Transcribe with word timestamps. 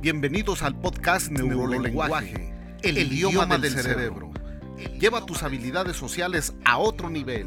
Bienvenidos 0.00 0.62
al 0.62 0.80
podcast 0.80 1.30
Neurolenguaje, 1.30 2.54
el, 2.80 2.96
idioma, 2.96 3.44
del, 3.58 3.70
cerebro. 3.70 4.30
Lleva 4.98 5.26
tus 5.26 5.42
habilidades 5.42 5.94
sociales 5.94 6.54
a 6.64 6.78
otro 6.78 7.10
nivel. 7.10 7.46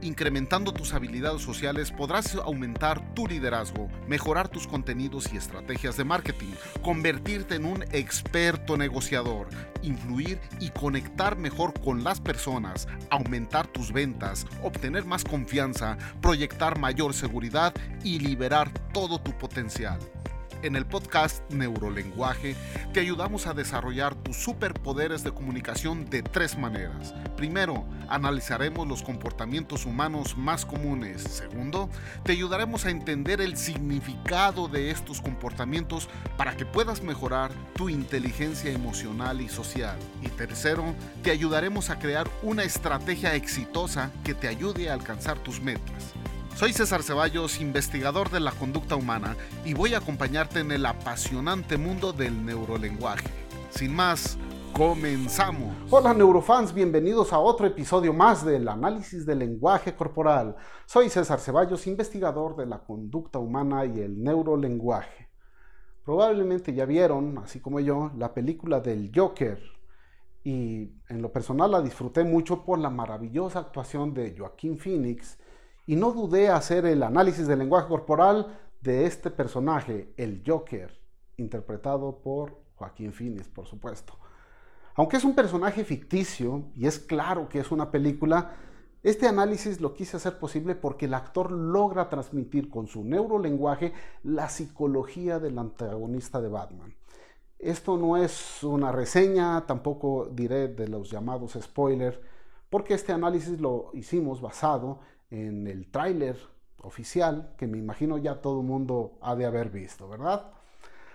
Incrementando 0.00 0.72
tus 0.72 0.94
habilidades 0.94 1.42
sociales 1.42 1.90
podrás 1.90 2.36
aumentar 2.36 3.12
tu 3.14 3.26
liderazgo, 3.26 3.88
mejorar 4.06 4.48
tus 4.48 4.68
contenidos 4.68 5.32
y 5.32 5.36
estrategias 5.36 5.96
de 5.96 6.04
marketing, 6.04 6.52
convertirte 6.80 7.56
en 7.56 7.64
un 7.64 7.82
experto 7.90 8.76
negociador, 8.76 9.48
influir 9.82 10.38
y 10.60 10.70
conectar 10.70 11.36
mejor 11.36 11.74
con 11.80 12.04
las 12.04 12.20
personas, 12.20 12.86
aumentar 13.10 13.66
tus 13.66 13.92
ventas, 13.92 14.46
obtener 14.62 15.06
más 15.06 15.24
confianza, 15.24 15.98
proyectar 16.22 16.78
mayor 16.78 17.14
seguridad 17.14 17.74
y 18.04 18.20
liberar 18.20 18.70
todo 18.92 19.20
tu 19.20 19.36
potencial. 19.36 19.98
En 20.62 20.76
el 20.76 20.84
podcast 20.84 21.42
Neurolenguaje 21.50 22.54
te 22.92 23.00
ayudamos 23.00 23.46
a 23.46 23.54
desarrollar 23.54 24.14
tus 24.14 24.36
superpoderes 24.36 25.24
de 25.24 25.32
comunicación 25.32 26.10
de 26.10 26.22
tres 26.22 26.58
maneras. 26.58 27.14
Primero, 27.34 27.86
analizaremos 28.10 28.86
los 28.86 29.02
comportamientos 29.02 29.86
humanos 29.86 30.36
más 30.36 30.66
comunes. 30.66 31.22
Segundo, 31.22 31.88
te 32.24 32.32
ayudaremos 32.32 32.84
a 32.84 32.90
entender 32.90 33.40
el 33.40 33.56
significado 33.56 34.68
de 34.68 34.90
estos 34.90 35.22
comportamientos 35.22 36.10
para 36.36 36.54
que 36.54 36.66
puedas 36.66 37.02
mejorar 37.02 37.50
tu 37.74 37.88
inteligencia 37.88 38.70
emocional 38.70 39.40
y 39.40 39.48
social. 39.48 39.96
Y 40.20 40.28
tercero, 40.28 40.94
te 41.22 41.30
ayudaremos 41.30 41.88
a 41.88 41.98
crear 41.98 42.28
una 42.42 42.64
estrategia 42.64 43.34
exitosa 43.34 44.10
que 44.24 44.34
te 44.34 44.46
ayude 44.46 44.90
a 44.90 44.94
alcanzar 44.94 45.38
tus 45.38 45.62
metas. 45.62 46.12
Soy 46.60 46.74
César 46.74 47.02
Ceballos, 47.02 47.58
investigador 47.58 48.28
de 48.28 48.38
la 48.38 48.52
conducta 48.52 48.94
humana, 48.94 49.34
y 49.64 49.72
voy 49.72 49.94
a 49.94 49.96
acompañarte 49.96 50.60
en 50.60 50.70
el 50.72 50.84
apasionante 50.84 51.78
mundo 51.78 52.12
del 52.12 52.44
neurolenguaje. 52.44 53.30
Sin 53.70 53.94
más, 53.94 54.36
comenzamos. 54.74 55.74
Hola 55.88 56.12
neurofans, 56.12 56.74
bienvenidos 56.74 57.32
a 57.32 57.38
otro 57.38 57.66
episodio 57.66 58.12
más 58.12 58.44
del 58.44 58.68
análisis 58.68 59.24
del 59.24 59.38
lenguaje 59.38 59.96
corporal. 59.96 60.54
Soy 60.84 61.08
César 61.08 61.40
Ceballos, 61.40 61.86
investigador 61.86 62.54
de 62.56 62.66
la 62.66 62.80
conducta 62.80 63.38
humana 63.38 63.86
y 63.86 63.98
el 63.98 64.22
neurolenguaje. 64.22 65.30
Probablemente 66.04 66.74
ya 66.74 66.84
vieron, 66.84 67.38
así 67.38 67.60
como 67.60 67.80
yo, 67.80 68.12
la 68.18 68.34
película 68.34 68.80
del 68.80 69.10
Joker. 69.14 69.58
Y 70.44 70.92
en 71.08 71.22
lo 71.22 71.32
personal 71.32 71.70
la 71.70 71.80
disfruté 71.80 72.22
mucho 72.22 72.66
por 72.66 72.78
la 72.78 72.90
maravillosa 72.90 73.60
actuación 73.60 74.12
de 74.12 74.36
Joaquín 74.36 74.78
Phoenix 74.78 75.38
y 75.90 75.96
no 75.96 76.12
dudé 76.12 76.50
hacer 76.50 76.86
el 76.86 77.02
análisis 77.02 77.48
del 77.48 77.58
lenguaje 77.58 77.88
corporal 77.88 78.60
de 78.80 79.06
este 79.06 79.28
personaje, 79.28 80.14
el 80.16 80.40
Joker, 80.46 80.96
interpretado 81.36 82.20
por 82.22 82.60
Joaquín 82.76 83.12
Phoenix, 83.12 83.48
por 83.48 83.66
supuesto. 83.66 84.16
Aunque 84.94 85.16
es 85.16 85.24
un 85.24 85.34
personaje 85.34 85.82
ficticio 85.82 86.66
y 86.76 86.86
es 86.86 87.00
claro 87.00 87.48
que 87.48 87.58
es 87.58 87.72
una 87.72 87.90
película, 87.90 88.52
este 89.02 89.26
análisis 89.26 89.80
lo 89.80 89.92
quise 89.92 90.16
hacer 90.16 90.38
posible 90.38 90.76
porque 90.76 91.06
el 91.06 91.14
actor 91.14 91.50
logra 91.50 92.08
transmitir 92.08 92.70
con 92.70 92.86
su 92.86 93.02
neurolenguaje 93.02 93.92
la 94.22 94.48
psicología 94.48 95.40
del 95.40 95.58
antagonista 95.58 96.40
de 96.40 96.50
Batman. 96.50 96.94
Esto 97.58 97.96
no 97.96 98.16
es 98.16 98.62
una 98.62 98.92
reseña, 98.92 99.66
tampoco 99.66 100.28
diré 100.30 100.68
de 100.68 100.86
los 100.86 101.10
llamados 101.10 101.58
spoilers, 101.60 102.20
porque 102.70 102.94
este 102.94 103.10
análisis 103.10 103.60
lo 103.60 103.90
hicimos 103.92 104.40
basado 104.40 105.00
en 105.30 105.66
el 105.66 105.90
tráiler 105.90 106.36
oficial 106.82 107.54
que 107.56 107.66
me 107.66 107.78
imagino 107.78 108.18
ya 108.18 108.40
todo 108.40 108.60
el 108.60 108.66
mundo 108.66 109.18
ha 109.20 109.34
de 109.36 109.46
haber 109.46 109.70
visto, 109.70 110.08
¿verdad? 110.08 110.52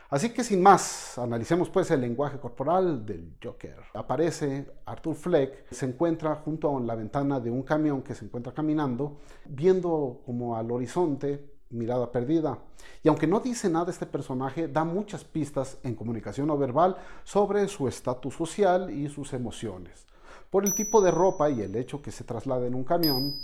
Así 0.09 0.29
que 0.29 0.43
sin 0.43 0.61
más, 0.61 1.17
analicemos 1.17 1.69
pues 1.69 1.89
el 1.89 2.01
lenguaje 2.01 2.39
corporal 2.39 3.05
del 3.05 3.35
Joker. 3.43 3.77
Aparece 3.95 4.67
Arthur 4.85 5.15
Fleck, 5.15 5.71
se 5.71 5.87
encuentra 5.87 6.35
junto 6.35 6.77
a 6.77 6.79
la 6.79 6.95
ventana 6.95 7.39
de 7.39 7.49
un 7.49 7.63
camión 7.63 8.03
que 8.03 8.13
se 8.13 8.23
encuentra 8.23 8.53
caminando, 8.53 9.17
viendo 9.45 10.21
como 10.25 10.55
al 10.55 10.69
horizonte, 10.71 11.55
mirada 11.71 12.11
perdida. 12.11 12.59
Y 13.03 13.07
aunque 13.07 13.25
no 13.27 13.39
dice 13.39 13.67
nada 13.67 13.91
este 13.91 14.05
personaje, 14.05 14.67
da 14.67 14.83
muchas 14.83 15.23
pistas 15.23 15.79
en 15.83 15.95
comunicación 15.95 16.47
no 16.47 16.57
verbal 16.57 16.97
sobre 17.23 17.67
su 17.67 17.87
estatus 17.87 18.35
social 18.35 18.91
y 18.91 19.09
sus 19.09 19.33
emociones. 19.33 20.05
Por 20.51 20.65
el 20.65 20.75
tipo 20.75 21.01
de 21.01 21.11
ropa 21.11 21.49
y 21.49 21.61
el 21.61 21.75
hecho 21.75 22.01
que 22.01 22.11
se 22.11 22.23
traslada 22.23 22.67
en 22.67 22.75
un 22.75 22.83
camión, 22.83 23.35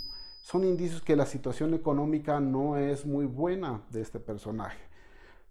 son 0.42 0.64
indicios 0.64 1.02
que 1.02 1.14
la 1.14 1.24
situación 1.24 1.72
económica 1.72 2.40
no 2.40 2.76
es 2.76 3.06
muy 3.06 3.26
buena 3.26 3.82
de 3.90 4.02
este 4.02 4.18
personaje. 4.18 4.80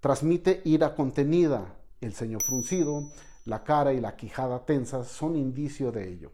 Transmite 0.01 0.61
ira 0.65 0.95
contenida, 0.95 1.75
el 2.01 2.13
ceño 2.13 2.39
fruncido, 2.39 3.09
la 3.45 3.63
cara 3.63 3.93
y 3.93 4.01
la 4.01 4.17
quijada 4.17 4.65
tensas 4.65 5.07
son 5.07 5.37
indicio 5.37 5.93
de 5.93 6.09
ello. 6.09 6.31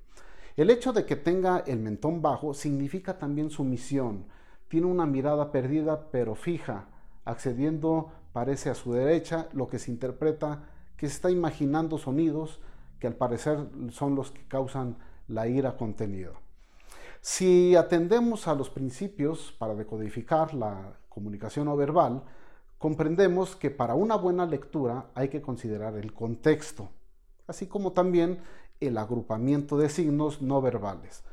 El 0.56 0.72
hecho 0.72 0.92
de 0.92 1.06
que 1.06 1.16
tenga 1.16 1.60
el 1.68 1.80
mentón 1.80 2.22
bajo 2.24 2.56
significa 2.56 3.20
también 3.20 3.52
sumisión. 3.52 4.26
Tiene 4.70 4.88
una 4.88 5.06
mirada 5.06 5.52
perdida 5.52 6.10
pero 6.10 6.34
fija, 6.34 6.88
accediendo 7.26 8.12
parece 8.34 8.72
a 8.72 8.76
su 8.76 8.92
derecha, 8.92 9.50
lo 9.54 9.68
que 9.68 9.78
se 9.78 9.92
interpreta 9.92 10.64
que 10.98 11.06
está 11.06 11.30
imaginando 11.30 12.00
sonidos 12.00 12.60
que 13.00 13.06
al 13.06 13.14
parecer 13.14 13.60
son 13.92 14.16
los 14.16 14.32
que 14.32 14.48
causan 14.48 14.98
la 15.28 15.48
ira 15.48 15.78
contenida. 15.78 16.32
Si 17.22 17.76
atendemos 17.76 18.48
a 18.48 18.56
los 18.56 18.70
principios 18.70 19.54
para 19.58 19.76
decodificar 19.76 20.54
la 20.54 20.98
comunicación 21.10 21.66
no 21.66 21.76
verbal, 21.76 22.24
comprendemos 22.78 23.56
que 23.56 23.72
para 23.72 23.96
una 23.96 24.16
buena 24.16 24.46
lectura 24.46 25.10
hay 25.16 25.30
que 25.30 25.42
considerar 25.42 25.96
el 25.98 26.14
contexto, 26.14 26.90
así 27.48 27.68
como 27.68 27.92
también 27.92 28.40
el 28.80 28.98
agrupamiento 28.98 29.78
de 29.78 29.90
signos 29.90 30.42
no 30.42 30.62
verbales. 30.62 31.24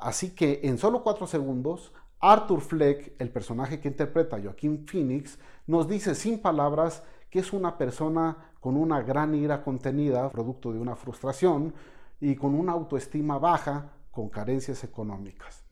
Así 0.00 0.34
que 0.34 0.60
en 0.64 0.78
solo 0.78 1.02
cuatro 1.02 1.26
segundos, 1.26 1.92
Arthur 2.20 2.60
Fleck, 2.60 3.14
el 3.18 3.30
personaje 3.30 3.80
que 3.80 3.88
interpreta 3.88 4.40
Joaquín 4.42 4.84
Phoenix, 4.86 5.38
nos 5.66 5.88
dice 5.88 6.14
sin 6.14 6.40
palabras 6.40 7.02
que 7.30 7.38
es 7.38 7.52
una 7.52 7.78
persona 7.78 8.52
con 8.60 8.76
una 8.76 9.02
gran 9.02 9.34
ira 9.34 9.62
contenida, 9.62 10.30
producto 10.30 10.72
de 10.72 10.80
una 10.80 10.96
frustración, 10.96 11.74
y 12.20 12.34
con 12.34 12.54
una 12.54 12.72
autoestima 12.72 13.38
baja, 13.38 13.92
con 14.18 14.30
carencias 14.30 14.82
económicas. 14.82 15.62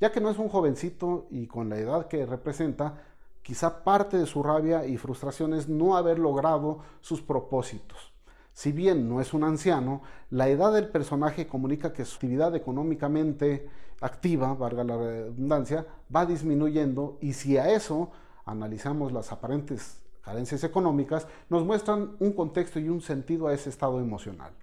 Ya 0.00 0.10
que 0.10 0.22
no 0.22 0.30
es 0.30 0.38
un 0.38 0.48
jovencito 0.48 1.26
y 1.30 1.46
con 1.46 1.68
la 1.68 1.76
edad 1.76 2.06
que 2.06 2.24
representa, 2.24 3.02
quizá 3.42 3.84
parte 3.84 4.16
de 4.16 4.24
su 4.24 4.42
rabia 4.42 4.86
y 4.86 4.96
frustración 4.96 5.52
es 5.52 5.68
no 5.68 5.94
haber 5.94 6.18
logrado 6.18 6.78
sus 7.02 7.20
propósitos. 7.20 8.14
Si 8.54 8.72
bien 8.72 9.10
no 9.10 9.20
es 9.20 9.34
un 9.34 9.44
anciano, 9.44 10.00
la 10.30 10.48
edad 10.48 10.72
del 10.72 10.88
personaje 10.88 11.46
comunica 11.46 11.92
que 11.92 12.06
su 12.06 12.14
actividad 12.14 12.56
económicamente 12.56 13.68
activa, 14.00 14.54
valga 14.54 14.84
la 14.84 14.96
redundancia, 14.96 15.84
va 16.16 16.24
disminuyendo 16.24 17.18
y 17.20 17.34
si 17.34 17.58
a 17.58 17.74
eso 17.74 18.10
analizamos 18.46 19.12
las 19.12 19.32
aparentes 19.32 20.00
carencias 20.22 20.64
económicas, 20.64 21.26
nos 21.50 21.62
muestran 21.66 22.16
un 22.20 22.32
contexto 22.32 22.80
y 22.80 22.88
un 22.88 23.02
sentido 23.02 23.48
a 23.48 23.52
ese 23.52 23.68
estado 23.68 24.00
emocional. 24.00 24.54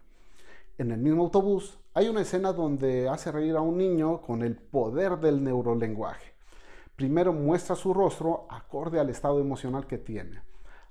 En 0.79 0.91
el 0.91 0.99
mismo 1.01 1.23
autobús 1.23 1.77
hay 1.93 2.07
una 2.07 2.21
escena 2.21 2.53
donde 2.53 3.09
hace 3.09 3.33
reír 3.33 3.57
a 3.57 3.61
un 3.61 3.77
niño 3.77 4.21
con 4.21 4.41
el 4.41 4.55
poder 4.55 5.17
del 5.19 5.43
neurolenguaje. 5.43 6.31
Primero 6.95 7.33
muestra 7.33 7.75
su 7.75 7.93
rostro 7.93 8.47
acorde 8.49 8.97
al 8.97 9.09
estado 9.09 9.41
emocional 9.41 9.87
que 9.87 9.97
tiene. 9.97 10.41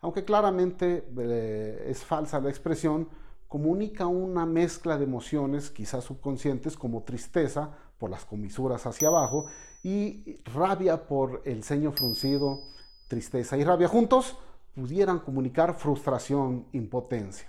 Aunque 0.03 0.27
claramente 0.27 1.09
eh, 1.17 1.87
es 1.89 2.05
falsa 2.05 2.39
la 2.39 2.51
expresión, 2.51 3.09
comunica 3.49 4.07
una 4.07 4.45
mezcla 4.45 4.99
de 4.99 5.05
emociones, 5.05 5.71
quizás 5.71 6.05
subconscientes, 6.05 6.77
como 6.77 7.05
tristeza 7.05 7.71
por 7.97 8.11
las 8.11 8.27
comisuras 8.27 8.87
hacia 8.87 9.09
abajo 9.09 9.47
y 9.83 10.37
rabia 10.53 11.07
por 11.07 11.41
el 11.47 11.65
ceño 11.65 11.93
fruncido, 11.93 12.61
tristeza 13.09 13.57
y 13.57 13.65
rabia 13.65 13.89
juntos 13.89 14.37
pudieran 14.75 15.21
comunicar 15.21 15.79
frustración, 15.79 16.67
impotencia. 16.73 17.49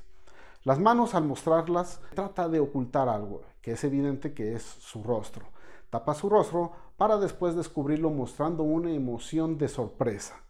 Las 0.65 0.77
manos 0.77 1.15
al 1.15 1.23
mostrarlas 1.23 2.01
trata 2.13 2.49
de 2.49 2.59
ocultar 2.59 3.07
algo, 3.07 3.43
que 3.61 3.71
es 3.71 3.83
evidente 3.85 4.33
que 4.33 4.55
es 4.55 4.63
su 4.63 5.01
rostro. 5.03 5.45
Tapa 5.89 6.13
su 6.13 6.29
rostro 6.29 6.73
para 6.97 7.17
después 7.17 7.55
descubrirlo 7.55 8.09
mostrando 8.09 8.63
una 8.63 8.91
emoción 8.91 9.57
de 9.57 9.69
sorpresa. 9.69 10.43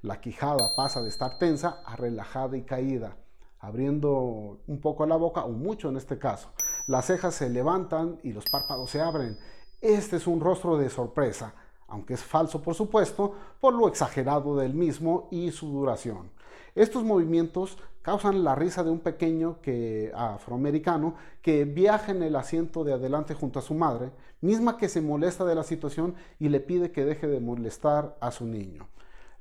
La 0.00 0.20
quijada 0.20 0.76
pasa 0.76 1.02
de 1.02 1.08
estar 1.08 1.38
tensa 1.38 1.82
a 1.84 1.96
relajada 1.96 2.56
y 2.56 2.62
caída, 2.62 3.16
abriendo 3.58 4.60
un 4.68 4.80
poco 4.80 5.04
la 5.06 5.16
boca, 5.16 5.44
o 5.44 5.48
mucho 5.48 5.88
en 5.88 5.96
este 5.96 6.20
caso. 6.20 6.50
Las 6.86 7.06
cejas 7.06 7.34
se 7.34 7.50
levantan 7.50 8.20
y 8.22 8.32
los 8.32 8.48
párpados 8.48 8.90
se 8.90 9.00
abren. 9.00 9.36
Este 9.80 10.16
es 10.16 10.28
un 10.28 10.38
rostro 10.38 10.78
de 10.78 10.88
sorpresa, 10.88 11.52
aunque 11.88 12.14
es 12.14 12.22
falso 12.22 12.62
por 12.62 12.76
supuesto, 12.76 13.34
por 13.60 13.74
lo 13.74 13.88
exagerado 13.88 14.54
del 14.54 14.74
mismo 14.74 15.26
y 15.32 15.50
su 15.50 15.66
duración. 15.66 16.30
Estos 16.76 17.02
movimientos 17.02 17.76
causan 18.08 18.42
la 18.42 18.54
risa 18.54 18.82
de 18.82 18.90
un 18.90 19.00
pequeño 19.00 19.60
que, 19.60 20.10
afroamericano 20.16 21.14
que 21.42 21.66
viaja 21.66 22.10
en 22.10 22.22
el 22.22 22.36
asiento 22.36 22.82
de 22.82 22.94
adelante 22.94 23.34
junto 23.34 23.58
a 23.58 23.62
su 23.62 23.74
madre, 23.74 24.12
misma 24.40 24.78
que 24.78 24.88
se 24.88 25.02
molesta 25.02 25.44
de 25.44 25.54
la 25.54 25.62
situación 25.62 26.14
y 26.38 26.48
le 26.48 26.60
pide 26.60 26.90
que 26.90 27.04
deje 27.04 27.26
de 27.26 27.38
molestar 27.38 28.16
a 28.22 28.30
su 28.30 28.46
niño. 28.46 28.88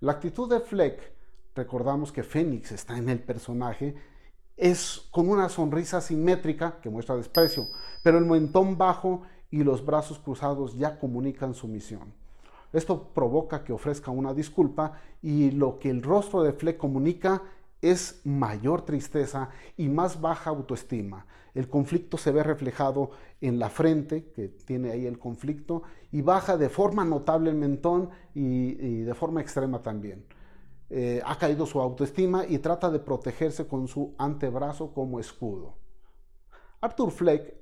La 0.01 0.11
actitud 0.11 0.49
de 0.49 0.59
Fleck 0.59 0.99
recordamos 1.55 2.11
que 2.11 2.23
Fénix 2.23 2.73
está 2.73 2.97
en 2.97 3.07
el 3.07 3.19
personaje, 3.19 3.95
es 4.57 5.07
con 5.11 5.29
una 5.29 5.47
sonrisa 5.47 6.01
simétrica 6.01 6.81
que 6.81 6.89
muestra 6.89 7.15
desprecio, 7.15 7.67
pero 8.03 8.17
el 8.17 8.25
mentón 8.25 8.77
bajo 8.77 9.21
y 9.49 9.63
los 9.63 9.85
brazos 9.85 10.19
cruzados 10.19 10.77
ya 10.77 10.99
comunican 10.99 11.53
su 11.53 11.69
misión. 11.69 12.13
Esto 12.73 13.11
provoca 13.13 13.63
que 13.63 13.71
ofrezca 13.71 14.11
una 14.11 14.33
disculpa 14.33 14.99
y 15.21 15.51
lo 15.51 15.79
que 15.79 15.89
el 15.89 16.03
rostro 16.03 16.43
de 16.43 16.51
Fleck 16.51 16.75
comunica 16.75 17.43
es 17.81 18.21
mayor 18.24 18.83
tristeza 18.83 19.50
y 19.75 19.89
más 19.89 20.19
baja 20.19 20.50
autoestima. 20.50 21.25
El 21.53 21.69
conflicto 21.69 22.18
se 22.18 22.31
ve 22.31 22.44
reflejado 22.44 23.12
en 23.41 23.59
la 23.59 23.69
frente, 23.69 24.31
que 24.35 24.47
tiene 24.47 24.91
ahí 24.91 25.06
el 25.06 25.18
conflicto, 25.18 25.83
y 26.12 26.21
baja 26.21 26.57
de 26.57 26.69
forma 26.69 27.03
notable 27.03 27.50
el 27.50 27.56
mentón 27.56 28.09
y, 28.35 29.01
de 29.01 29.13
forma 29.15 29.41
extrema 29.41 29.81
también. 29.81 30.25
Eh, 30.89 31.21
ha 31.25 31.38
caído 31.38 31.65
su 31.65 31.81
autoestima 31.81 32.45
y 32.45 32.59
trata 32.59 32.89
de 32.89 33.00
protegerse 33.00 33.68
con 33.68 33.88
su 33.88 34.13
antebrazo 34.18 34.94
como 34.94 35.19
escudo. 35.19 35.75
Arthur 36.80 37.12
Fleck 37.12 37.56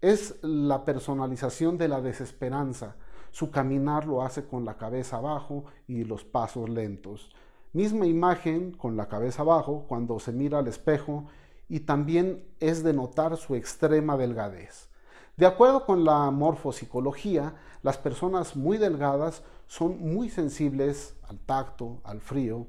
es 0.00 0.38
la 0.42 0.84
personalización 0.84 1.76
de 1.76 1.88
la 1.88 2.00
desesperanza. 2.00 2.96
Su 3.30 3.50
caminar 3.50 4.06
lo 4.06 4.22
hace 4.22 4.44
con 4.44 4.64
la 4.64 4.76
cabeza 4.76 5.16
abajo 5.16 5.64
y 5.86 6.04
los 6.04 6.24
pasos 6.24 6.68
lentos. 6.68 7.30
Misma 7.72 8.06
imagen 8.06 8.72
con 8.72 8.96
la 8.96 9.08
cabeza 9.08 9.42
abajo 9.42 9.86
cuando 9.88 10.18
se 10.18 10.32
mira 10.32 10.58
al 10.58 10.68
espejo 10.68 11.26
y 11.68 11.80
también 11.80 12.44
es 12.60 12.82
de 12.82 12.92
notar 12.92 13.36
su 13.36 13.54
extrema 13.54 14.16
delgadez. 14.16 14.90
De 15.36 15.46
acuerdo 15.46 15.86
con 15.86 16.04
la 16.04 16.30
morfopsicología, 16.30 17.54
las 17.82 17.96
personas 17.96 18.56
muy 18.56 18.76
delgadas 18.76 19.42
son 19.66 19.98
muy 20.00 20.28
sensibles 20.28 21.16
al 21.22 21.38
tacto, 21.38 22.00
al 22.04 22.20
frío, 22.20 22.66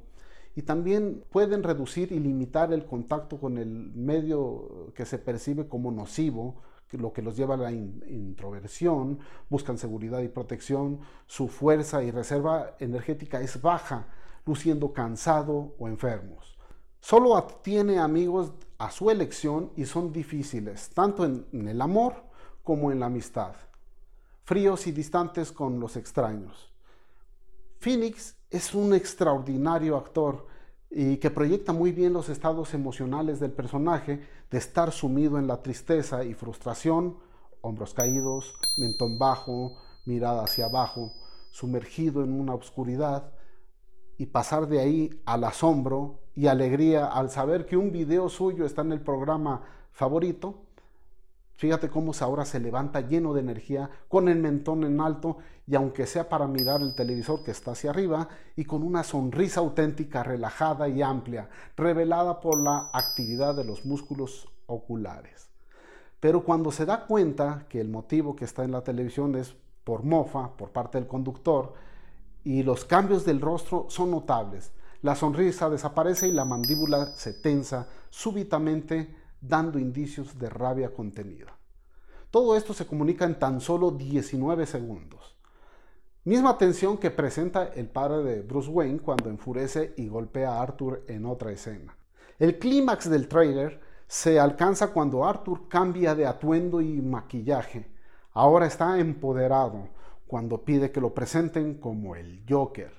y 0.56 0.62
también 0.62 1.26
pueden 1.32 1.64
reducir 1.64 2.12
y 2.12 2.20
limitar 2.20 2.72
el 2.72 2.86
contacto 2.86 3.40
con 3.40 3.58
el 3.58 3.68
medio 3.68 4.94
que 4.96 5.06
se 5.06 5.18
percibe 5.18 5.68
como 5.68 5.92
nocivo, 5.92 6.62
lo 6.98 7.12
que 7.12 7.22
los 7.22 7.36
lleva 7.36 7.56
a 7.56 7.58
la 7.58 7.72
introversión, 7.72 9.20
buscan 9.50 9.78
seguridad 9.78 10.20
y 10.20 10.28
protección, 10.28 11.00
su 11.26 11.48
fuerza 11.48 12.04
y 12.04 12.12
reserva 12.12 12.76
energética 12.80 13.42
es 13.42 13.62
baja, 13.62 14.08
luciendo 14.46 14.94
cansado 14.94 15.76
o 15.80 15.88
enfermos. 15.88 16.58
Solo 17.00 17.42
tiene 17.62 18.00
amigos 18.00 18.52
a 18.78 18.92
su 18.92 19.10
elección 19.10 19.72
y 19.76 19.86
son 19.86 20.12
difíciles, 20.12 20.90
tanto 20.94 21.26
en, 21.26 21.46
en 21.52 21.68
el 21.68 21.82
amor 21.82 22.16
como 22.64 22.92
en 22.92 23.00
la 23.00 23.08
amistad, 23.08 23.56
fríos 24.44 24.88
y 24.88 24.92
distantes 24.92 25.52
con 25.52 25.80
los 25.80 25.98
extraños. 25.98 26.72
Phoenix 27.80 28.36
es 28.50 28.74
un 28.74 28.94
extraordinario 28.94 29.98
actor 29.98 30.48
y 30.90 31.18
que 31.18 31.32
proyecta 31.32 31.74
muy 31.74 31.92
bien 31.92 32.14
los 32.14 32.30
estados 32.30 32.74
emocionales 32.74 33.40
del 33.40 33.52
personaje 33.52 34.26
de 34.50 34.58
estar 34.58 34.92
sumido 34.92 35.40
en 35.40 35.48
la 35.48 35.62
tristeza 35.62 36.24
y 36.24 36.34
frustración, 36.36 37.18
hombros 37.62 37.94
caídos, 37.94 38.54
mentón 38.78 39.18
bajo, 39.18 39.76
mirada 40.06 40.44
hacia 40.44 40.66
abajo, 40.66 41.12
sumergido 41.52 42.24
en 42.24 42.40
una 42.40 42.54
oscuridad 42.54 43.32
y 44.18 44.28
pasar 44.28 44.68
de 44.68 44.80
ahí 44.80 45.22
al 45.26 45.44
asombro 45.44 46.20
y 46.36 46.48
alegría 46.48 47.06
al 47.06 47.30
saber 47.30 47.66
que 47.66 47.78
un 47.78 47.92
video 47.92 48.30
suyo 48.30 48.66
está 48.66 48.82
en 48.82 48.92
el 48.92 49.02
programa 49.02 49.62
favorito 49.92 50.64
Fíjate 51.56 51.90
cómo 51.90 52.12
ahora 52.20 52.46
se 52.46 52.60
levanta 52.60 53.02
lleno 53.02 53.34
de 53.34 53.40
energía, 53.40 53.90
con 54.10 54.28
el 54.28 54.40
mentón 54.40 54.84
en 54.84 55.00
alto 55.00 55.38
y 55.68 55.76
aunque 55.76 56.08
sea 56.08 56.28
para 56.28 56.48
mirar 56.48 56.82
el 56.82 56.96
televisor 56.96 57.44
que 57.44 57.52
está 57.52 57.72
hacia 57.72 57.92
arriba 57.92 58.28
y 58.56 58.66
con 58.66 58.84
una 58.84 59.04
sonrisa 59.04 59.62
auténtica, 59.62 60.24
relajada 60.24 60.90
y 60.90 61.02
amplia, 61.02 61.50
revelada 61.78 62.42
por 62.42 62.60
la 62.60 62.90
actividad 62.92 63.56
de 63.56 63.64
los 63.64 63.86
músculos 63.86 64.50
oculares. 64.66 65.48
Pero 66.20 66.44
cuando 66.44 66.72
se 66.72 66.86
da 66.86 67.06
cuenta 67.06 67.66
que 67.70 67.80
el 67.80 67.90
motivo 67.90 68.36
que 68.36 68.46
está 68.46 68.64
en 68.64 68.72
la 68.72 68.84
televisión 68.84 69.36
es 69.36 69.56
por 69.84 70.04
mofa, 70.04 70.58
por 70.58 70.72
parte 70.72 70.98
del 70.98 71.08
conductor, 71.08 71.74
y 72.44 72.64
los 72.64 72.86
cambios 72.86 73.26
del 73.26 73.42
rostro 73.42 73.88
son 73.90 74.12
notables, 74.12 74.72
la 75.02 75.16
sonrisa 75.16 75.70
desaparece 75.70 76.28
y 76.28 76.32
la 76.32 76.46
mandíbula 76.46 77.08
se 77.08 77.34
tensa 77.34 77.88
súbitamente 78.10 79.16
dando 79.42 79.78
indicios 79.78 80.40
de 80.40 80.50
rabia 80.50 80.94
contenida. 80.94 81.58
Todo 82.32 82.56
esto 82.56 82.74
se 82.74 82.88
comunica 82.88 83.26
en 83.26 83.38
tan 83.38 83.60
solo 83.60 83.92
19 83.92 84.66
segundos. 84.66 85.36
Misma 86.24 86.58
tensión 86.58 86.98
que 86.98 87.12
presenta 87.12 87.66
el 87.74 87.90
padre 87.90 88.24
de 88.24 88.42
Bruce 88.42 88.70
Wayne 88.70 89.00
cuando 89.00 89.30
enfurece 89.30 89.94
y 89.98 90.08
golpea 90.08 90.54
a 90.54 90.62
Arthur 90.62 91.04
en 91.08 91.26
otra 91.26 91.52
escena. 91.52 91.98
El 92.40 92.58
clímax 92.58 93.10
del 93.10 93.28
trailer 93.28 93.82
se 94.08 94.40
alcanza 94.40 94.94
cuando 94.94 95.26
Arthur 95.26 95.68
cambia 95.68 96.16
de 96.16 96.26
atuendo 96.26 96.80
y 96.80 97.02
maquillaje. 97.02 97.92
Ahora 98.32 98.68
está 98.68 98.98
empoderado 99.00 99.90
cuando 100.28 100.64
pide 100.64 100.92
que 100.92 101.02
lo 101.02 101.14
presenten 101.14 101.76
como 101.76 102.16
el 102.16 102.44
Joker. 102.48 102.92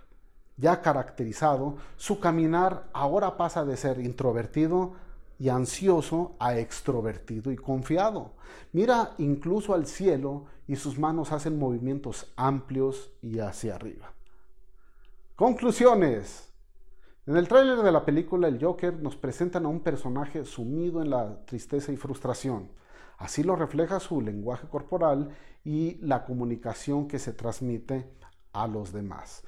Ya 0.56 0.80
caracterizado, 0.82 1.76
su 1.96 2.20
caminar 2.20 2.88
ahora 2.92 3.36
pasa 3.36 3.64
de 3.64 3.76
ser 3.76 3.98
introvertido 3.98 4.92
y 5.38 5.48
ansioso 5.48 6.36
a 6.38 6.58
extrovertido 6.58 7.50
y 7.50 7.56
confiado. 7.56 8.32
Mira 8.72 9.14
incluso 9.18 9.74
al 9.74 9.86
cielo 9.86 10.46
y 10.68 10.76
sus 10.76 10.98
manos 10.98 11.32
hacen 11.32 11.58
movimientos 11.58 12.32
amplios 12.36 13.10
y 13.20 13.40
hacia 13.40 13.74
arriba. 13.74 14.12
Conclusiones. 15.34 16.52
En 17.26 17.36
el 17.36 17.48
tráiler 17.48 17.78
de 17.78 17.90
la 17.90 18.04
película 18.04 18.48
El 18.48 18.62
Joker 18.62 19.02
nos 19.02 19.16
presentan 19.16 19.64
a 19.64 19.68
un 19.68 19.80
personaje 19.80 20.44
sumido 20.44 21.02
en 21.02 21.10
la 21.10 21.44
tristeza 21.46 21.90
y 21.90 21.96
frustración. 21.96 22.68
Así 23.18 23.42
lo 23.42 23.56
refleja 23.56 23.98
su 23.98 24.20
lenguaje 24.20 24.68
corporal 24.68 25.30
y 25.64 25.96
la 25.96 26.24
comunicación 26.24 27.08
que 27.08 27.18
se 27.18 27.32
transmite 27.32 28.08
a 28.52 28.66
los 28.68 28.92
demás. 28.92 29.42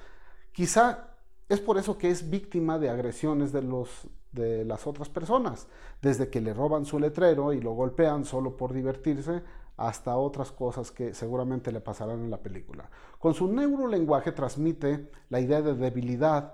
Quizá 0.51 1.15
es 1.47 1.61
por 1.61 1.77
eso 1.77 1.97
que 1.97 2.09
es 2.09 2.29
víctima 2.29 2.79
de 2.79 2.89
agresiones 2.89 3.51
de 3.51 3.61
los 3.61 4.07
de 4.31 4.65
las 4.65 4.87
otras 4.87 5.09
personas, 5.09 5.67
desde 6.01 6.29
que 6.29 6.41
le 6.41 6.53
roban 6.53 6.85
su 6.85 6.99
letrero 6.99 7.53
y 7.53 7.61
lo 7.61 7.71
golpean 7.71 8.25
solo 8.25 8.55
por 8.55 8.73
divertirse, 8.73 9.41
hasta 9.77 10.17
otras 10.17 10.51
cosas 10.51 10.91
que 10.91 11.13
seguramente 11.13 11.71
le 11.71 11.81
pasarán 11.81 12.21
en 12.21 12.31
la 12.31 12.41
película. 12.41 12.89
Con 13.19 13.33
su 13.33 13.47
neurolenguaje 13.47 14.31
transmite 14.31 15.11
la 15.29 15.39
idea 15.39 15.61
de 15.61 15.75
debilidad, 15.75 16.53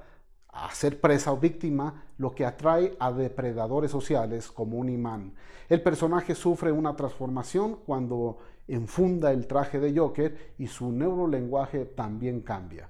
a 0.53 0.73
ser 0.73 1.01
presa 1.01 1.31
o 1.31 1.37
víctima, 1.37 2.05
lo 2.17 2.33
que 2.33 2.45
atrae 2.45 2.95
a 2.99 3.11
depredadores 3.11 3.91
sociales 3.91 4.51
como 4.51 4.77
un 4.77 4.89
imán. 4.89 5.33
El 5.67 5.81
personaje 5.81 6.35
sufre 6.35 6.71
una 6.71 6.95
transformación 6.95 7.79
cuando 7.85 8.37
enfunda 8.67 9.31
el 9.31 9.47
traje 9.47 9.79
de 9.79 9.97
Joker 9.97 10.53
y 10.57 10.67
su 10.67 10.91
neurolenguaje 10.91 11.85
también 11.85 12.41
cambia. 12.41 12.87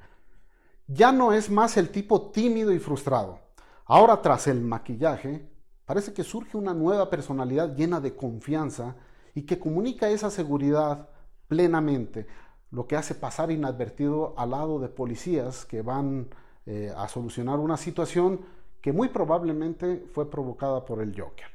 Ya 0.87 1.11
no 1.11 1.31
es 1.31 1.49
más 1.49 1.77
el 1.77 1.89
tipo 1.89 2.31
tímido 2.31 2.73
y 2.73 2.79
frustrado. 2.79 3.39
Ahora 3.85 4.21
tras 4.21 4.47
el 4.47 4.61
maquillaje, 4.61 5.49
parece 5.85 6.13
que 6.13 6.23
surge 6.23 6.57
una 6.57 6.73
nueva 6.73 7.09
personalidad 7.09 7.75
llena 7.75 8.01
de 8.01 8.15
confianza 8.15 8.95
y 9.33 9.43
que 9.43 9.59
comunica 9.59 10.09
esa 10.09 10.29
seguridad 10.29 11.09
plenamente, 11.47 12.27
lo 12.71 12.87
que 12.87 12.97
hace 12.97 13.15
pasar 13.15 13.51
inadvertido 13.51 14.33
al 14.37 14.51
lado 14.51 14.79
de 14.79 14.89
policías 14.89 15.65
que 15.65 15.81
van 15.81 16.27
eh, 16.65 16.91
a 16.95 17.07
solucionar 17.07 17.59
una 17.59 17.77
situación 17.77 18.41
que 18.81 18.93
muy 18.93 19.09
probablemente 19.09 20.05
fue 20.13 20.29
provocada 20.29 20.85
por 20.85 21.01
el 21.01 21.19
Joker. 21.19 21.47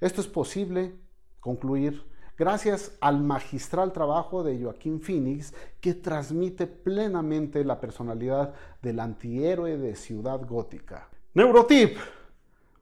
Esto 0.00 0.20
es 0.20 0.26
posible 0.26 0.94
concluir 1.40 2.04
gracias 2.38 2.92
al 3.02 3.20
magistral 3.20 3.92
trabajo 3.92 4.42
de 4.42 4.58
Joaquín 4.62 5.02
Phoenix 5.02 5.52
que 5.80 5.92
transmite 5.92 6.66
plenamente 6.66 7.62
la 7.64 7.78
personalidad 7.78 8.54
del 8.80 9.00
antihéroe 9.00 9.76
de 9.76 9.94
Ciudad 9.94 10.40
Gótica. 10.46 11.08
Neurotip. 11.34 11.98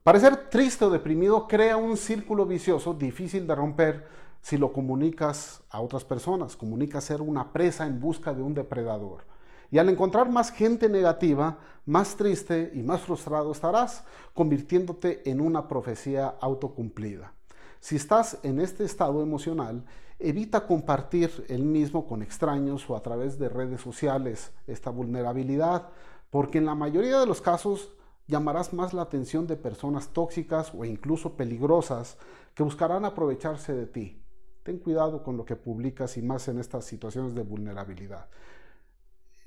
Parecer 0.01 0.49
triste 0.49 0.85
o 0.85 0.89
deprimido 0.89 1.45
crea 1.45 1.75
un 1.75 1.97
círculo 1.97 2.45
vicioso 2.45 2.93
difícil 2.93 3.45
de 3.45 3.55
romper 3.55 4.07
si 4.41 4.57
lo 4.57 4.71
comunicas 4.71 5.61
a 5.69 5.81
otras 5.81 6.05
personas. 6.05 6.55
Comunica 6.55 7.01
ser 7.01 7.21
una 7.21 7.51
presa 7.51 7.85
en 7.85 7.99
busca 7.99 8.33
de 8.33 8.41
un 8.41 8.53
depredador. 8.53 9.25
Y 9.71 9.77
al 9.77 9.89
encontrar 9.89 10.29
más 10.29 10.51
gente 10.51 10.89
negativa, 10.89 11.57
más 11.85 12.15
triste 12.15 12.71
y 12.73 12.81
más 12.81 13.01
frustrado 13.01 13.51
estarás, 13.51 14.03
convirtiéndote 14.33 15.29
en 15.29 15.41
una 15.41 15.67
profecía 15.67 16.35
autocumplida. 16.41 17.33
Si 17.79 17.95
estás 17.95 18.39
en 18.43 18.59
este 18.59 18.83
estado 18.83 19.21
emocional, 19.21 19.85
evita 20.19 20.67
compartir 20.67 21.45
el 21.47 21.63
mismo 21.63 22.05
con 22.05 22.21
extraños 22.21 22.89
o 22.89 22.95
a 22.95 23.01
través 23.01 23.39
de 23.39 23.47
redes 23.47 23.81
sociales 23.81 24.51
esta 24.67 24.89
vulnerabilidad, 24.89 25.87
porque 26.29 26.57
en 26.57 26.65
la 26.65 26.75
mayoría 26.75 27.19
de 27.19 27.25
los 27.25 27.41
casos 27.41 27.93
llamarás 28.27 28.73
más 28.73 28.93
la 28.93 29.01
atención 29.01 29.47
de 29.47 29.55
personas 29.55 30.09
tóxicas 30.09 30.73
o 30.77 30.83
incluso 30.85 31.33
peligrosas 31.33 32.17
que 32.53 32.63
buscarán 32.63 33.05
aprovecharse 33.05 33.73
de 33.73 33.87
ti. 33.87 34.21
Ten 34.63 34.77
cuidado 34.77 35.23
con 35.23 35.37
lo 35.37 35.45
que 35.45 35.55
publicas 35.55 36.17
y 36.17 36.21
más 36.21 36.47
en 36.47 36.59
estas 36.59 36.85
situaciones 36.85 37.33
de 37.33 37.43
vulnerabilidad. 37.43 38.27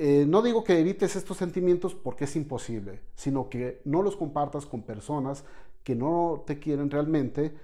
Eh, 0.04 0.26
no 0.26 0.42
digo 0.42 0.64
que 0.64 0.80
evites 0.80 1.14
estos 1.14 1.37
sentimientos 1.37 1.94
porque 1.94 2.25
es 2.25 2.35
imposible, 2.35 2.99
sino 3.14 3.49
que 3.49 3.80
no 3.85 4.02
los 4.02 4.16
compartas 4.16 4.66
con 4.66 4.82
personas 4.82 5.44
que 5.85 5.94
no 5.94 6.42
te 6.44 6.59
quieren 6.59 6.90
realmente, 6.90 7.54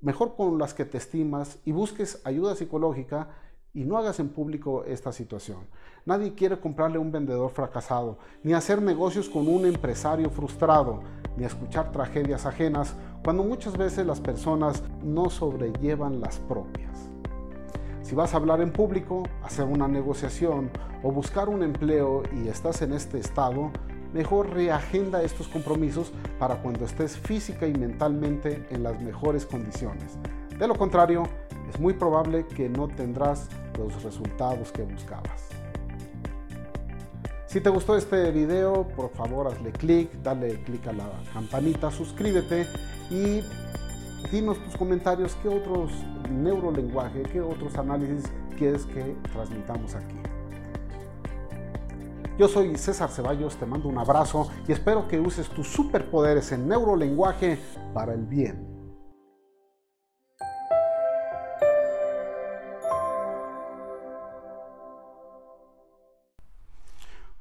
mejor 0.00 0.36
con 0.36 0.60
las 0.60 0.74
que 0.74 0.84
te 0.84 0.96
estimas 0.96 1.58
y 1.64 1.72
busques 1.72 2.20
ayuda 2.22 2.54
psicológica 2.54 3.30
y 3.74 3.82
no 3.82 3.98
hagas 3.98 4.20
en 4.20 4.28
público 4.28 4.84
esta 4.84 5.10
situación. 5.10 5.66
Nadie 6.06 6.34
quiere 6.34 6.60
comprarle 6.60 6.98
a 6.98 7.00
un 7.00 7.10
vendedor 7.10 7.50
fracasado, 7.50 8.18
ni 8.44 8.52
hacer 8.52 8.80
negocios 8.80 9.28
con 9.28 9.48
un 9.48 9.66
empresario 9.66 10.30
frustrado, 10.30 11.02
ni 11.36 11.44
escuchar 11.44 11.90
tragedias 11.90 12.46
ajenas 12.46 12.94
cuando 13.24 13.42
muchas 13.42 13.76
veces 13.76 14.06
las 14.06 14.20
personas 14.20 14.84
no 15.02 15.30
sobrellevan 15.30 16.20
las 16.20 16.38
propias. 16.38 17.10
Si 18.08 18.14
vas 18.14 18.32
a 18.32 18.38
hablar 18.38 18.62
en 18.62 18.72
público, 18.72 19.24
hacer 19.42 19.66
una 19.66 19.86
negociación 19.86 20.70
o 21.02 21.12
buscar 21.12 21.50
un 21.50 21.62
empleo 21.62 22.22
y 22.32 22.48
estás 22.48 22.80
en 22.80 22.94
este 22.94 23.18
estado, 23.18 23.70
mejor 24.14 24.48
reagenda 24.48 25.22
estos 25.22 25.46
compromisos 25.46 26.10
para 26.38 26.62
cuando 26.62 26.86
estés 26.86 27.18
física 27.18 27.66
y 27.66 27.74
mentalmente 27.74 28.66
en 28.70 28.82
las 28.82 28.98
mejores 29.02 29.44
condiciones. 29.44 30.16
De 30.58 30.66
lo 30.66 30.74
contrario, 30.74 31.24
es 31.68 31.78
muy 31.78 31.92
probable 31.92 32.46
que 32.46 32.70
no 32.70 32.88
tendrás 32.88 33.50
los 33.76 34.02
resultados 34.02 34.72
que 34.72 34.84
buscabas. 34.84 35.50
Si 37.44 37.60
te 37.60 37.68
gustó 37.68 37.94
este 37.94 38.30
video, 38.30 38.88
por 38.88 39.10
favor 39.10 39.48
hazle 39.48 39.70
clic, 39.72 40.10
dale 40.22 40.62
clic 40.62 40.86
a 40.86 40.94
la 40.94 41.10
campanita, 41.34 41.90
suscríbete 41.90 42.64
y 43.10 43.42
dinos 44.30 44.58
tus 44.58 44.76
comentarios 44.76 45.36
qué 45.42 45.48
otros 45.48 45.92
neurolenguaje, 46.30 47.22
qué 47.22 47.40
otros 47.40 47.76
análisis 47.76 48.24
quieres 48.56 48.84
que 48.86 49.16
transmitamos 49.32 49.94
aquí. 49.94 50.16
Yo 52.38 52.46
soy 52.46 52.76
César 52.76 53.10
Ceballos, 53.10 53.56
te 53.56 53.66
mando 53.66 53.88
un 53.88 53.98
abrazo 53.98 54.48
y 54.68 54.72
espero 54.72 55.08
que 55.08 55.18
uses 55.18 55.48
tus 55.48 55.66
superpoderes 55.66 56.52
en 56.52 56.68
neurolenguaje 56.68 57.58
para 57.92 58.14
el 58.14 58.24
bien. 58.24 58.77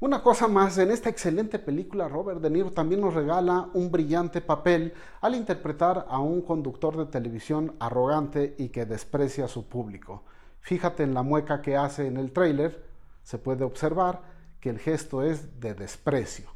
Una 0.07 0.23
cosa 0.23 0.47
más, 0.47 0.77
en 0.77 0.89
esta 0.89 1.09
excelente 1.09 1.59
película 1.59 2.07
Robert 2.07 2.39
De 2.39 2.49
Niro 2.49 2.71
también 2.71 3.01
nos 3.01 3.13
regala 3.13 3.67
un 3.73 3.91
brillante 3.91 4.39
papel 4.39 4.93
al 5.19 5.35
interpretar 5.35 6.05
a 6.07 6.21
un 6.21 6.43
conductor 6.43 6.95
de 6.95 7.07
televisión 7.07 7.75
arrogante 7.77 8.55
y 8.57 8.69
que 8.69 8.85
desprecia 8.85 9.43
a 9.43 9.49
su 9.49 9.67
público. 9.67 10.23
Fíjate 10.61 11.03
en 11.03 11.13
la 11.13 11.23
mueca 11.23 11.61
que 11.61 11.75
hace 11.75 12.07
en 12.07 12.15
el 12.15 12.31
tráiler, 12.31 12.85
se 13.21 13.37
puede 13.37 13.65
observar 13.65 14.21
que 14.61 14.69
el 14.69 14.79
gesto 14.79 15.23
es 15.23 15.59
de 15.59 15.73
desprecio, 15.73 16.51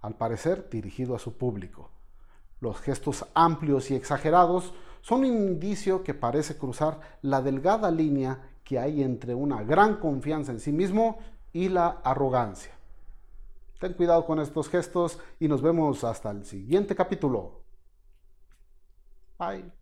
al 0.00 0.16
parecer 0.16 0.68
dirigido 0.68 1.14
a 1.14 1.20
su 1.20 1.38
público. 1.38 1.92
Los 2.60 2.80
gestos 2.80 3.24
amplios 3.32 3.92
y 3.92 3.94
exagerados 3.94 4.74
son 5.02 5.20
un 5.20 5.26
indicio 5.26 6.02
que 6.02 6.14
parece 6.14 6.58
cruzar 6.58 6.98
la 7.22 7.42
delgada 7.42 7.92
línea 7.92 8.40
que 8.64 8.80
hay 8.80 9.04
entre 9.04 9.36
una 9.36 9.62
gran 9.62 10.00
confianza 10.00 10.50
en 10.50 10.58
sí 10.58 10.72
mismo 10.72 11.18
y 11.52 11.68
la 11.68 12.00
arrogancia. 12.02 12.77
Ten 13.78 13.94
cuidado 13.94 14.26
con 14.26 14.40
estos 14.40 14.68
gestos 14.68 15.18
y 15.38 15.48
nos 15.48 15.62
vemos 15.62 16.02
hasta 16.04 16.30
el 16.30 16.44
siguiente 16.44 16.94
capítulo. 16.94 17.62
Bye. 19.38 19.77